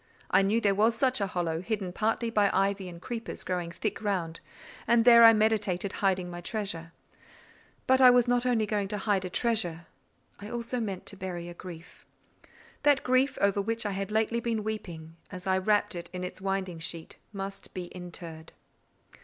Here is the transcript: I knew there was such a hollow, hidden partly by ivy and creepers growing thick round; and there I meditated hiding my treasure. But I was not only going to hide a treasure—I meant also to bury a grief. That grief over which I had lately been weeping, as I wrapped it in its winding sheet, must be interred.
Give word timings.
I 0.31 0.41
knew 0.41 0.59
there 0.59 0.73
was 0.73 0.95
such 0.95 1.21
a 1.21 1.27
hollow, 1.27 1.61
hidden 1.61 1.93
partly 1.93 2.31
by 2.31 2.49
ivy 2.51 2.89
and 2.89 2.99
creepers 2.99 3.43
growing 3.43 3.71
thick 3.71 4.01
round; 4.01 4.39
and 4.87 5.05
there 5.05 5.23
I 5.23 5.31
meditated 5.31 5.91
hiding 6.01 6.27
my 6.27 6.41
treasure. 6.41 6.91
But 7.85 8.01
I 8.01 8.09
was 8.09 8.27
not 8.27 8.43
only 8.43 8.65
going 8.65 8.87
to 8.87 8.97
hide 8.97 9.25
a 9.25 9.29
treasure—I 9.29 10.45
meant 10.45 10.53
also 10.55 10.95
to 11.05 11.15
bury 11.17 11.49
a 11.49 11.53
grief. 11.53 12.07
That 12.81 13.03
grief 13.03 13.37
over 13.41 13.61
which 13.61 13.85
I 13.85 13.91
had 13.91 14.09
lately 14.09 14.39
been 14.39 14.63
weeping, 14.63 15.17
as 15.29 15.45
I 15.45 15.59
wrapped 15.59 15.93
it 15.93 16.09
in 16.11 16.23
its 16.23 16.41
winding 16.41 16.79
sheet, 16.79 17.17
must 17.31 17.71
be 17.75 17.85
interred. 17.95 18.53